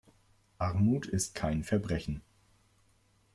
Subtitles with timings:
[0.57, 2.23] Armut ist kein Verbrechen.